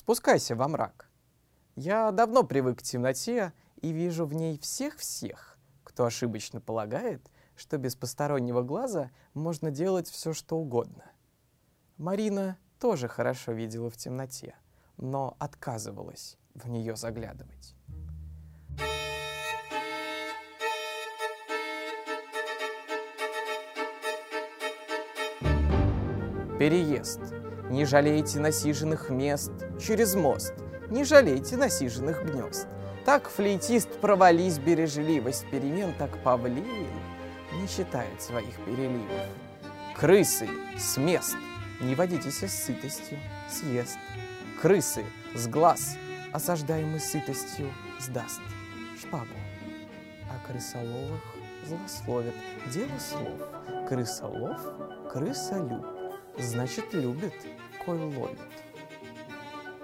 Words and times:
спускайся 0.00 0.56
во 0.56 0.66
мрак. 0.66 1.10
Я 1.76 2.10
давно 2.10 2.42
привык 2.42 2.78
к 2.78 2.82
темноте 2.82 3.52
и 3.82 3.92
вижу 3.92 4.24
в 4.24 4.32
ней 4.32 4.58
всех-всех, 4.58 5.58
кто 5.84 6.06
ошибочно 6.06 6.58
полагает, 6.58 7.30
что 7.54 7.76
без 7.76 7.96
постороннего 7.96 8.62
глаза 8.62 9.10
можно 9.34 9.70
делать 9.70 10.08
все, 10.08 10.32
что 10.32 10.56
угодно. 10.56 11.04
Марина 11.98 12.56
тоже 12.78 13.08
хорошо 13.08 13.52
видела 13.52 13.90
в 13.90 13.98
темноте, 13.98 14.54
но 14.96 15.36
отказывалась 15.38 16.38
в 16.54 16.66
нее 16.70 16.96
заглядывать. 16.96 17.74
Переезд. 26.58 27.39
Не 27.70 27.84
жалейте 27.84 28.40
насиженных 28.40 29.10
мест 29.10 29.52
через 29.80 30.16
мост, 30.16 30.54
не 30.88 31.04
жалейте 31.04 31.56
насиженных 31.56 32.24
гнезд. 32.24 32.66
Так 33.04 33.28
флейтист 33.30 34.00
провались 34.00 34.58
бережливость 34.58 35.48
перемен, 35.52 35.94
так 35.96 36.20
павлин 36.24 36.88
не 37.52 37.68
считает 37.68 38.20
своих 38.20 38.56
переливов. 38.66 39.24
Крысы 39.96 40.48
с 40.76 40.96
мест, 40.96 41.36
не 41.80 41.94
водитесь 41.94 42.42
с 42.42 42.64
сытостью, 42.64 43.18
съест. 43.48 43.98
Крысы 44.60 45.04
с 45.36 45.46
глаз, 45.46 45.96
осаждаемый 46.32 46.98
сытостью, 46.98 47.72
сдаст 48.00 48.40
шпагу. 49.00 49.26
А 50.28 50.44
крысоловых 50.44 51.22
злословят 51.68 52.34
дело 52.72 52.98
слов. 52.98 53.88
Крысолов, 53.88 54.60
крысолюб 55.12 55.99
значит 56.38 56.92
любит, 56.92 57.34
кой 57.84 57.98
ловит. 57.98 58.38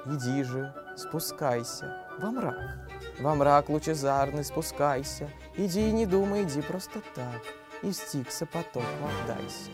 Иди 0.07 0.43
же, 0.43 0.73
спускайся. 0.97 2.07
Во 2.19 2.31
мрак, 2.31 2.89
во 3.19 3.35
мрак 3.35 3.69
лучезарный 3.69 4.45
спускайся, 4.45 5.31
Иди, 5.57 5.91
не 5.91 6.07
думай, 6.07 6.45
иди 6.45 6.61
просто 6.61 7.01
так, 7.15 7.43
И 7.83 7.93
стикса 7.93 8.47
поток 8.47 8.85
отдайся. 9.25 9.71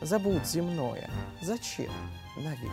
Забудь 0.00 0.46
земное, 0.46 1.10
зачем? 1.42 1.92
Наверх? 2.36 2.72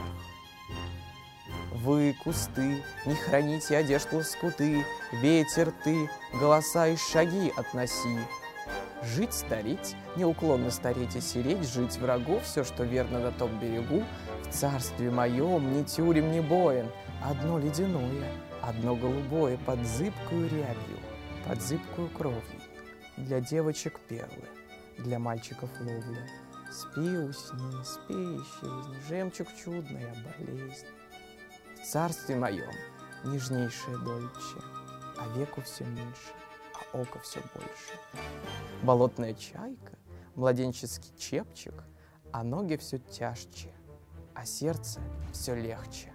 Вы, 1.74 2.16
кусты, 2.24 2.84
не 3.06 3.16
храните 3.16 3.78
одежд 3.78 4.14
лоскуты, 4.14 4.86
Ветер 5.12 5.74
ты, 5.84 6.10
голоса 6.34 6.88
и 6.88 6.96
шаги 6.96 7.52
относи, 7.58 8.20
Жить, 9.04 9.34
стареть, 9.34 9.96
неуклонно 10.16 10.72
стареть 10.72 11.16
и 11.16 11.22
сереть, 11.22 11.68
Жить 11.68 11.98
врагу, 11.98 12.40
все, 12.40 12.64
что 12.64 12.84
верно 12.84 13.20
на 13.20 13.32
том 13.32 13.60
берегу, 13.60 14.04
В 14.44 14.54
царстве 14.54 15.12
моем 15.12 15.74
ни 15.74 15.84
тюрем, 15.84 16.32
ни 16.32 16.40
боен, 16.40 16.88
Одно 17.24 17.60
ледяное, 17.60 18.32
одно 18.62 18.96
голубое 18.96 19.58
Под 19.66 19.86
зыбкую 19.86 20.50
рябью, 20.50 21.00
под 21.48 21.62
зыбкую 21.62 22.10
кровью. 22.10 22.62
Для 23.18 23.40
девочек 23.40 24.00
перлы, 24.10 24.48
для 24.98 25.20
мальчиков 25.20 25.70
ловля. 25.80 26.28
Спи, 26.72 27.18
усни, 27.18 27.84
спи, 27.84 28.14
исчезни, 28.14 29.08
жемчуг 29.08 29.48
чудная 29.56 30.14
болезнь. 30.24 30.88
В 31.82 31.86
царстве 31.86 32.36
моем 32.36 32.72
нежнейшая 33.24 33.98
дольче, 33.98 34.60
а 35.18 35.38
веку 35.38 35.62
все 35.62 35.86
меньше, 35.86 36.34
а 36.76 36.98
око 36.98 37.20
все 37.20 37.40
больше. 37.54 38.00
Болотная 38.84 39.34
чайка, 39.34 39.98
младенческий 40.36 41.16
чепчик, 41.18 41.84
а 42.32 42.44
ноги 42.44 42.76
все 42.76 42.98
тяжче, 42.98 43.74
а 44.34 44.46
сердце 44.46 45.00
все 45.32 45.56
легче. 45.56 46.14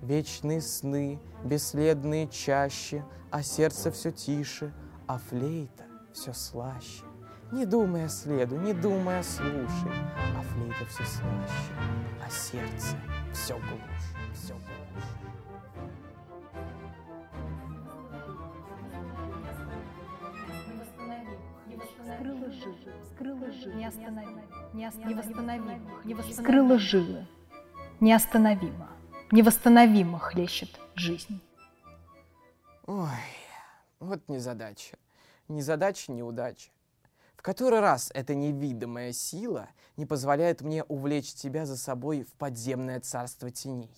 Вечные 0.00 0.60
сны, 0.60 1.20
бесследные 1.44 2.28
чаще, 2.28 3.04
а 3.30 3.42
сердце 3.42 3.90
все 3.90 4.12
тише, 4.12 4.72
а 5.06 5.18
флейта 5.18 5.84
все 6.12 6.32
слаще. 6.32 7.04
Не 7.52 7.66
думая 7.66 8.08
следу, 8.08 8.56
не 8.56 8.72
думая 8.72 9.22
слушай, 9.22 9.92
а 10.36 10.42
флейта 10.42 10.86
все 10.86 11.04
слаще, 11.04 11.74
а 12.24 12.30
сердце 12.30 12.96
все 13.32 13.54
глушь, 13.58 14.34
все 14.34 14.54
глушь. 14.54 15.09
Жилы, 22.62 22.76
скрыла 23.14 23.50
жилы, 23.50 23.74
неостановимо, 23.74 24.42
невосстановимо, 24.74 25.80
невосстановимо, 26.04 26.32
скрыла 26.32 26.78
жилы, 26.78 27.26
неостановимо, 28.00 28.88
невосстановимо 29.30 30.18
хлещет 30.18 30.80
жизнь. 30.94 31.40
Ой, 32.86 33.08
вот 33.98 34.20
незадача. 34.28 34.96
Незадача, 35.48 36.12
неудача. 36.12 36.70
В 37.36 37.42
который 37.42 37.80
раз 37.80 38.10
эта 38.14 38.34
невидимая 38.34 39.12
сила 39.12 39.68
не 39.96 40.04
позволяет 40.04 40.60
мне 40.60 40.84
увлечь 40.84 41.32
тебя 41.32 41.64
за 41.66 41.76
собой 41.76 42.24
в 42.24 42.32
подземное 42.34 43.00
царство 43.00 43.50
теней? 43.50 43.94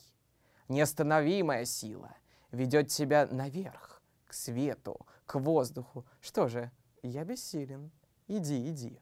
Неостановимая 0.68 1.64
сила 1.64 2.14
ведет 2.52 2.88
тебя 2.88 3.26
наверх, 3.30 4.00
к 4.26 4.34
свету, 4.34 5.06
к 5.26 5.38
воздуху. 5.38 6.04
Что 6.20 6.48
же, 6.48 6.70
я 7.02 7.24
бессилен. 7.24 7.90
Иди, 8.34 8.70
иди. 8.70 8.98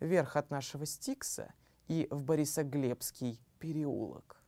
Вверх 0.00 0.34
от 0.34 0.50
нашего 0.50 0.86
Стикса 0.86 1.52
и 1.88 2.08
в 2.10 2.24
Борисоглебский 2.24 3.38
переулок. 3.58 4.41